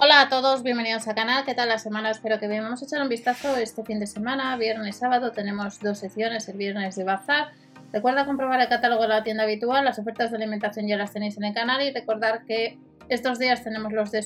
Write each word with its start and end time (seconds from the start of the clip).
Hola 0.00 0.20
a 0.20 0.28
todos, 0.28 0.62
bienvenidos 0.62 1.08
al 1.08 1.16
canal. 1.16 1.44
¿Qué 1.44 1.54
tal 1.54 1.68
la 1.68 1.78
semana? 1.78 2.12
Espero 2.12 2.38
que 2.38 2.46
bien. 2.46 2.62
Vamos 2.62 2.80
a 2.80 2.84
echar 2.84 3.02
un 3.02 3.08
vistazo 3.08 3.56
este 3.56 3.82
fin 3.82 3.98
de 3.98 4.06
semana, 4.06 4.56
viernes 4.56 4.94
y 4.94 4.98
sábado. 5.00 5.32
Tenemos 5.32 5.80
dos 5.80 5.98
secciones, 5.98 6.48
el 6.48 6.56
viernes 6.56 6.94
de 6.94 7.02
bazar. 7.02 7.48
Recuerda 7.92 8.24
comprobar 8.24 8.60
el 8.60 8.68
catálogo 8.68 9.02
de 9.02 9.08
la 9.08 9.24
tienda 9.24 9.42
habitual, 9.42 9.84
las 9.84 9.98
ofertas 9.98 10.30
de 10.30 10.36
alimentación 10.36 10.86
ya 10.86 10.96
las 10.96 11.12
tenéis 11.12 11.36
en 11.36 11.42
el 11.42 11.52
canal 11.52 11.82
y 11.82 11.92
recordar 11.92 12.44
que 12.44 12.78
estos 13.08 13.40
días 13.40 13.64
tenemos 13.64 13.92
los 13.92 14.12
de 14.12 14.24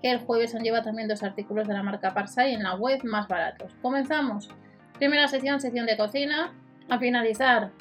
que 0.00 0.10
el 0.10 0.20
jueves 0.20 0.54
han 0.54 0.62
lleva 0.62 0.80
también 0.82 1.06
dos 1.06 1.22
artículos 1.22 1.68
de 1.68 1.74
la 1.74 1.82
marca 1.82 2.14
Parsai 2.14 2.54
en 2.54 2.62
la 2.62 2.74
web 2.74 3.04
más 3.04 3.28
baratos. 3.28 3.74
Comenzamos. 3.82 4.48
Primera 4.96 5.28
sección, 5.28 5.60
sección 5.60 5.84
de 5.84 5.98
cocina. 5.98 6.54
A 6.88 6.98
finalizar 6.98 7.72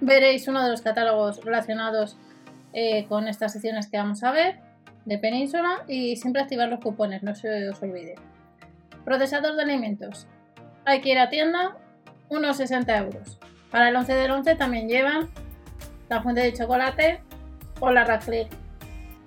veréis 0.00 0.48
uno 0.48 0.64
de 0.64 0.70
los 0.70 0.82
catálogos 0.82 1.44
relacionados 1.44 2.16
eh, 2.72 3.06
con 3.06 3.28
estas 3.28 3.52
secciones 3.52 3.86
que 3.86 3.96
vamos 3.96 4.24
a 4.24 4.32
ver 4.32 4.63
de 5.04 5.18
Península 5.18 5.84
y 5.88 6.16
siempre 6.16 6.42
activar 6.42 6.68
los 6.68 6.80
cupones, 6.80 7.22
no 7.22 7.34
se 7.34 7.68
os 7.68 7.82
olvide. 7.82 8.14
Procesador 9.04 9.54
de 9.56 9.62
alimentos. 9.62 10.26
Hay 10.84 11.00
que 11.00 11.10
ir 11.10 11.18
a 11.18 11.28
tienda, 11.28 11.76
unos 12.28 12.56
60 12.56 12.96
euros. 12.96 13.38
Para 13.70 13.88
el 13.88 13.96
11 13.96 14.14
del 14.14 14.30
11 14.30 14.54
también 14.54 14.88
llevan 14.88 15.28
la 16.08 16.22
fuente 16.22 16.40
de 16.40 16.52
chocolate 16.52 17.20
o 17.80 17.90
la 17.90 18.04
Raclette, 18.04 18.54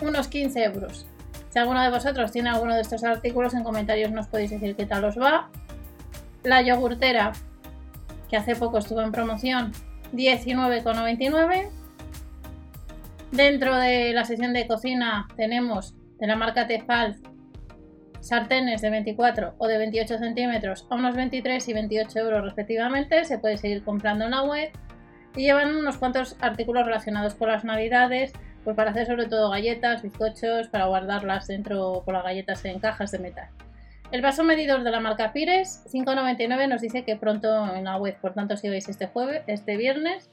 unos 0.01 0.27
15 0.27 0.63
euros. 0.63 1.07
Si 1.49 1.59
alguno 1.59 1.81
de 1.81 1.89
vosotros 1.89 2.31
tiene 2.31 2.49
alguno 2.49 2.75
de 2.75 2.81
estos 2.81 3.03
artículos, 3.03 3.53
en 3.53 3.63
comentarios 3.63 4.11
nos 4.11 4.27
podéis 4.27 4.51
decir 4.51 4.75
qué 4.75 4.85
tal 4.85 5.03
os 5.05 5.17
va. 5.17 5.49
La 6.43 6.61
yogurtera, 6.61 7.33
que 8.29 8.37
hace 8.37 8.55
poco 8.55 8.77
estuvo 8.77 9.01
en 9.01 9.11
promoción, 9.11 9.71
19,99 10.13 11.69
Dentro 13.31 13.75
de 13.75 14.13
la 14.13 14.23
sección 14.23 14.53
de 14.53 14.67
cocina 14.67 15.27
tenemos 15.35 15.93
de 16.17 16.27
la 16.27 16.35
marca 16.35 16.65
Tefal 16.65 17.17
sartenes 18.21 18.81
de 18.81 18.89
24 18.89 19.55
o 19.57 19.67
de 19.67 19.77
28 19.77 20.17
centímetros 20.17 20.87
a 20.89 20.95
unos 20.95 21.15
23 21.15 21.67
y 21.67 21.73
28 21.73 22.19
euros 22.19 22.43
respectivamente. 22.43 23.25
Se 23.25 23.37
puede 23.37 23.57
seguir 23.57 23.83
comprando 23.83 24.25
en 24.25 24.31
la 24.31 24.43
web 24.43 24.71
y 25.35 25.43
llevan 25.43 25.75
unos 25.75 25.97
cuantos 25.97 26.35
artículos 26.41 26.85
relacionados 26.85 27.35
con 27.35 27.49
las 27.49 27.63
navidades, 27.63 28.33
pues 28.63 28.75
para 28.75 28.91
hacer 28.91 29.05
sobre 29.05 29.27
todo 29.27 29.49
galletas, 29.49 30.01
bizcochos, 30.01 30.67
para 30.69 30.85
guardarlas 30.85 31.47
dentro 31.47 32.01
con 32.05 32.13
las 32.15 32.23
galletas 32.23 32.63
en 32.65 32.79
cajas 32.79 33.11
de 33.11 33.19
metal. 33.19 33.49
El 34.11 34.21
vaso 34.21 34.43
medidor 34.43 34.83
de 34.83 34.91
la 34.91 35.01
marca 35.01 35.33
Pires, 35.33 35.83
5,99 35.91 36.69
nos 36.69 36.81
dice 36.81 37.03
que 37.03 37.17
pronto 37.17 37.75
en 37.75 37.83
la 37.83 37.97
web, 37.97 38.17
por 38.21 38.33
tanto 38.33 38.55
si 38.55 38.69
veis 38.69 38.87
este 38.87 39.07
jueves, 39.07 39.43
este 39.47 39.75
viernes, 39.75 40.29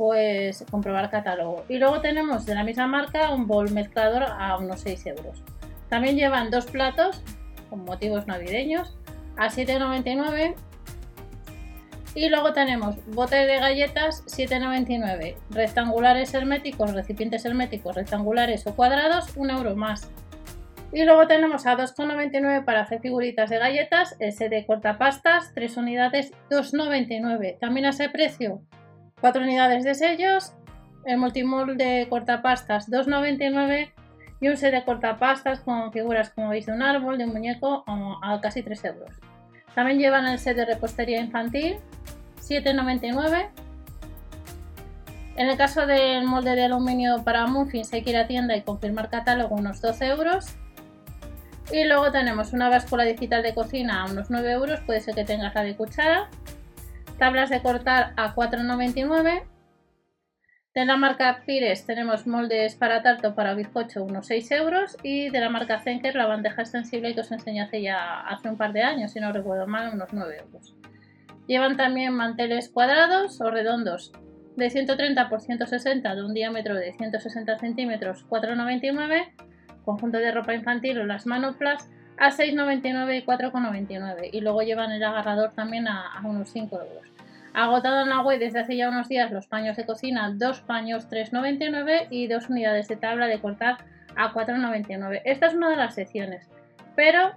pues 0.00 0.64
comprobar 0.70 1.10
catálogo. 1.10 1.66
Y 1.68 1.76
luego 1.76 2.00
tenemos 2.00 2.46
de 2.46 2.54
la 2.54 2.64
misma 2.64 2.86
marca 2.86 3.34
un 3.34 3.46
bol 3.46 3.70
mezclador 3.70 4.22
a 4.22 4.56
unos 4.56 4.80
6 4.80 5.06
euros. 5.08 5.44
También 5.90 6.16
llevan 6.16 6.50
dos 6.50 6.64
platos 6.64 7.22
con 7.68 7.84
motivos 7.84 8.26
navideños 8.26 8.96
a 9.36 9.50
7,99 9.50 10.54
y 12.14 12.30
luego 12.30 12.54
tenemos 12.54 12.96
botes 13.08 13.46
de 13.46 13.58
galletas 13.58 14.24
7,99, 14.24 15.36
rectangulares 15.50 16.32
herméticos, 16.32 16.94
recipientes 16.94 17.44
herméticos 17.44 17.94
rectangulares 17.94 18.66
o 18.66 18.74
cuadrados, 18.74 19.36
1 19.36 19.52
euro 19.52 19.76
más. 19.76 20.10
Y 20.94 21.04
luego 21.04 21.26
tenemos 21.26 21.66
a 21.66 21.76
2,99 21.76 22.64
para 22.64 22.80
hacer 22.80 23.02
figuritas 23.02 23.50
de 23.50 23.58
galletas, 23.58 24.16
ese 24.18 24.48
de 24.48 24.64
cortapastas, 24.64 25.52
3 25.52 25.76
unidades, 25.76 26.32
2,99. 26.48 27.58
También 27.58 27.84
a 27.84 27.90
ese 27.90 28.08
precio 28.08 28.62
4 29.20 29.42
unidades 29.42 29.84
de 29.84 29.94
sellos, 29.94 30.52
el 31.04 31.18
multimolde 31.18 32.06
cortapastas 32.08 32.90
2,99 32.90 33.92
y 34.40 34.48
un 34.48 34.56
set 34.56 34.72
de 34.72 34.84
cortapastas 34.84 35.60
con 35.60 35.92
figuras 35.92 36.30
como 36.30 36.48
veis 36.48 36.66
de 36.66 36.72
un 36.72 36.82
árbol, 36.82 37.18
de 37.18 37.24
un 37.24 37.32
muñeco 37.32 37.84
a 37.86 38.40
casi 38.40 38.62
3 38.62 38.84
euros. 38.86 39.10
También 39.74 39.98
llevan 39.98 40.26
el 40.26 40.38
set 40.38 40.56
de 40.56 40.64
repostería 40.64 41.20
infantil 41.20 41.78
7,99. 42.42 43.48
En 45.36 45.48
el 45.48 45.56
caso 45.56 45.86
del 45.86 46.24
molde 46.24 46.54
de 46.54 46.64
aluminio 46.64 47.22
para 47.24 47.46
muffins 47.46 47.92
hay 47.92 48.02
que 48.02 48.10
ir 48.10 48.16
a 48.16 48.26
tienda 48.26 48.56
y 48.56 48.62
confirmar 48.62 49.08
catálogo 49.08 49.54
unos 49.54 49.80
12 49.80 50.06
euros. 50.06 50.56
Y 51.72 51.84
luego 51.84 52.10
tenemos 52.10 52.52
una 52.52 52.68
báscula 52.68 53.04
digital 53.04 53.42
de 53.42 53.54
cocina 53.54 54.02
a 54.02 54.10
unos 54.10 54.28
9 54.28 54.50
euros, 54.50 54.80
puede 54.80 55.00
ser 55.00 55.14
que 55.14 55.24
tengas 55.24 55.54
la 55.54 55.62
de 55.62 55.76
cuchara 55.76 56.28
tablas 57.20 57.50
de 57.50 57.60
cortar 57.60 58.14
a 58.16 58.34
4,99. 58.34 59.44
De 60.74 60.84
la 60.86 60.96
marca 60.96 61.42
Pires 61.44 61.84
tenemos 61.84 62.26
moldes 62.26 62.76
para 62.76 63.02
tarto 63.02 63.34
para 63.34 63.54
bizcocho 63.54 64.02
unos 64.02 64.26
6 64.26 64.50
euros 64.52 64.96
y 65.02 65.28
de 65.28 65.40
la 65.40 65.50
marca 65.50 65.80
Zenker 65.80 66.14
la 66.14 66.26
bandeja 66.26 66.62
extensible 66.62 67.14
que 67.14 67.20
os 67.20 67.30
enseñé 67.30 67.60
hace 67.60 67.82
ya 67.82 68.20
hace 68.20 68.48
un 68.48 68.56
par 68.56 68.72
de 68.72 68.82
años, 68.82 69.12
si 69.12 69.20
no 69.20 69.32
recuerdo 69.32 69.66
mal, 69.66 69.92
unos 69.92 70.14
9 70.14 70.38
euros. 70.38 70.74
Llevan 71.46 71.76
también 71.76 72.14
manteles 72.14 72.70
cuadrados 72.70 73.38
o 73.42 73.50
redondos 73.50 74.12
de 74.56 74.70
130 74.70 75.28
por 75.28 75.42
160 75.42 76.14
de 76.14 76.24
un 76.24 76.32
diámetro 76.32 76.74
de 76.74 76.94
160 76.94 77.58
centímetros 77.58 78.26
4,99 78.30 79.34
conjunto 79.84 80.18
de 80.18 80.32
ropa 80.32 80.54
infantil 80.54 80.98
o 81.00 81.06
las 81.06 81.26
manoplas 81.26 81.90
a 82.20 82.30
6,99 82.30 83.18
y 83.18 83.24
4,99 83.24 84.28
y 84.30 84.42
luego 84.42 84.60
llevan 84.60 84.92
el 84.92 85.02
agarrador 85.02 85.52
también 85.52 85.88
a, 85.88 86.20
unos 86.22 86.50
5 86.50 86.76
euros. 86.76 87.08
Agotado 87.54 88.02
en 88.02 88.10
la 88.10 88.20
web 88.20 88.38
desde 88.38 88.60
hace 88.60 88.76
ya 88.76 88.90
unos 88.90 89.08
días 89.08 89.32
los 89.32 89.46
paños 89.46 89.76
de 89.76 89.86
cocina, 89.86 90.30
dos 90.36 90.60
paños 90.60 91.08
3,99 91.10 92.08
y 92.10 92.28
dos 92.28 92.48
unidades 92.50 92.88
de 92.88 92.96
tabla 92.96 93.26
de 93.26 93.40
cortar 93.40 93.78
a 94.16 94.32
4,99. 94.34 95.22
Esta 95.24 95.46
es 95.46 95.54
una 95.54 95.70
de 95.70 95.76
las 95.76 95.94
secciones, 95.94 96.46
pero 96.94 97.32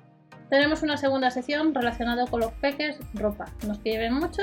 tenemos 0.50 0.84
una 0.84 0.98
segunda 0.98 1.32
sección 1.32 1.74
relacionada 1.74 2.28
con 2.28 2.42
los 2.42 2.52
peques, 2.52 3.00
ropa. 3.14 3.46
Nos 3.66 3.80
piden 3.80 4.14
mucho. 4.14 4.42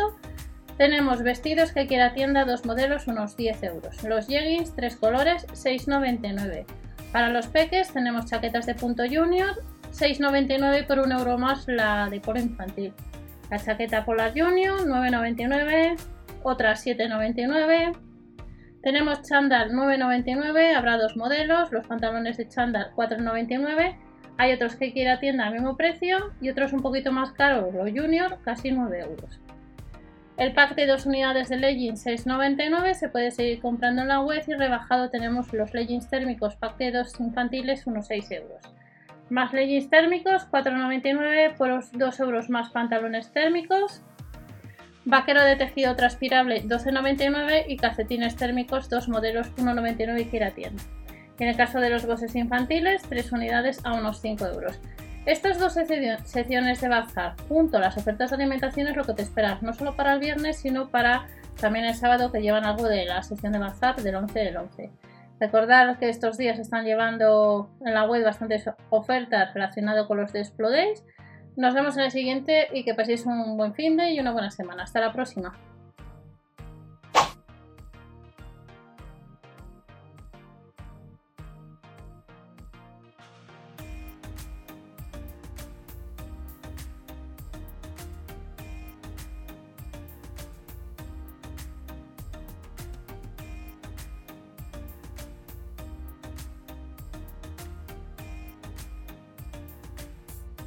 Tenemos 0.79 1.23
vestidos 1.23 1.73
que 1.73 1.87
quiera 1.87 2.15
tienda, 2.15 2.47
dos 2.47 2.65
modelos, 2.65 3.07
unos 3.07 3.37
10 3.37 3.63
euros. 3.65 4.03
Los 4.05 4.27
jeggings, 4.27 4.75
tres 4.75 4.97
colores, 4.97 5.47
6,99. 5.49 6.65
Para 7.13 7.29
los 7.29 7.47
peques 7.49 7.93
tenemos 7.93 8.25
chaquetas 8.25 8.65
de 8.65 8.75
punto 8.75 9.03
junior, 9.03 9.63
6,99 9.93 10.87
por 10.87 10.99
un 10.99 11.13
euro 11.13 11.39
más 11.39 11.67
la 11.69 12.09
de 12.09 12.21
polo 12.21 12.41
infantil. 12.41 12.93
La 13.51 13.59
chaqueta 13.59 14.05
Polar 14.05 14.33
Junior, 14.37 14.81
9,99. 14.87 15.97
Otra 16.43 16.75
7,99. 16.75 17.97
Tenemos 18.83 19.23
chándal 19.23 19.73
9,99. 19.73 20.75
Habrá 20.75 20.97
dos 20.97 21.17
modelos. 21.17 21.73
Los 21.73 21.87
pantalones 21.87 22.37
de 22.37 22.49
chándal 22.49 22.93
4,99. 22.95 23.97
Hay 24.39 24.53
otros 24.53 24.77
que 24.77 24.93
quiera 24.93 25.21
tienda 25.21 25.47
al 25.47 25.53
mismo 25.53 25.77
precio 25.77 26.33
y 26.41 26.49
otros 26.49 26.73
un 26.73 26.81
poquito 26.81 27.13
más 27.13 27.33
caros, 27.33 27.75
los 27.75 27.91
Junior, 27.91 28.39
casi 28.43 28.71
9 28.71 29.01
euros. 29.01 29.39
El 30.39 30.55
pack 30.55 30.75
de 30.77 30.87
dos 30.87 31.05
unidades 31.05 31.51
de 31.51 31.59
leggings 31.59 32.07
6,99 32.07 32.95
se 32.95 33.11
puede 33.11 33.33
seguir 33.33 33.61
comprando 33.61 34.01
en 34.01 34.09
la 34.09 34.23
web 34.23 34.43
y 34.47 34.55
rebajado 34.55 35.11
tenemos 35.11 35.53
los 35.53 35.75
leggings 35.75 36.09
térmicos 36.09 36.57
pack 36.57 36.79
de 36.79 36.93
dos 36.93 37.21
infantiles 37.21 37.87
unos 37.87 38.07
6 38.07 38.31
euros. 38.31 38.63
Más 39.31 39.53
leggings 39.53 39.89
térmicos, 39.89 40.49
4,99 40.51 41.57
por 41.57 41.83
2 41.93 42.21
euros 42.21 42.51
más 42.51 42.71
pantalones 42.71 43.33
térmicos. 43.33 44.03
Vaquero 45.05 45.43
de 45.43 45.57
tejido 45.57 45.95
transpirable, 45.97 46.65
12,99 46.65 47.65
y 47.69 47.77
calcetines 47.77 48.37
térmicos, 48.37 48.91
dos 48.91 49.09
modelos, 49.09 49.55
1,99 49.57 50.21
y 50.21 50.55
tienda. 50.55 50.83
en 51.39 51.49
el 51.49 51.57
caso 51.57 51.81
de 51.81 51.91
los 51.91 52.05
bosses 52.05 52.35
infantiles, 52.35 53.03
3 53.09 53.33
unidades 53.33 53.81
a 53.85 53.95
unos 53.95 54.21
5 54.21 54.47
euros. 54.47 54.79
Estas 55.27 55.59
dos 55.59 55.75
secciones 55.75 56.81
de 56.81 56.89
bazar 56.89 57.35
junto 57.49 57.77
a 57.77 57.81
las 57.81 57.97
ofertas 57.97 58.31
de 58.31 58.37
alimentación 58.37 58.89
es 58.89 58.97
lo 58.97 59.05
que 59.05 59.15
te 59.15 59.23
esperas, 59.23 59.63
no 59.63 59.73
solo 59.73 59.95
para 59.95 60.15
el 60.15 60.19
viernes, 60.19 60.59
sino 60.59 60.89
para 60.89 61.29
también 61.61 61.85
el 61.85 61.95
sábado 61.95 62.33
que 62.33 62.43
llevan 62.43 62.65
algo 62.65 62.89
de 62.89 63.05
la 63.05 63.23
sección 63.23 63.53
de 63.53 63.59
bazar 63.59 63.97
del 63.97 64.17
11 64.17 64.39
del 64.39 64.57
11. 64.57 64.91
Recordad 65.41 65.99
que 65.99 66.11
estos 66.11 66.37
días 66.37 66.59
están 66.59 66.85
llevando 66.85 67.71
en 67.85 67.95
la 67.95 68.05
web 68.05 68.23
bastantes 68.23 68.69
ofertas 68.91 69.55
relacionadas 69.55 70.07
con 70.07 70.19
los 70.19 70.33
de 70.35 70.45
Nos 71.57 71.75
vemos 71.75 71.97
en 71.97 72.05
el 72.05 72.11
siguiente 72.11 72.69
y 72.75 72.85
que 72.85 72.95
paséis 72.95 73.25
un 73.25 73.57
buen 73.57 73.75
fin 73.75 73.97
de 73.97 74.11
y 74.11 74.21
una 74.21 74.33
buena 74.33 74.51
semana. 74.51 74.83
Hasta 74.83 75.01
la 75.01 75.15
próxima. 75.15 75.59